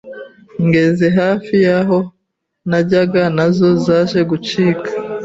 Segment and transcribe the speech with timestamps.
[0.65, 1.99] ngeze hafi yaho
[2.69, 4.89] najyaga nazo zaje gucika.